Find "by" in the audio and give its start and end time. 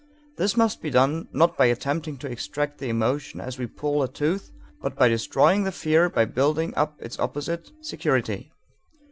1.57-1.67, 4.95-5.07, 6.09-6.25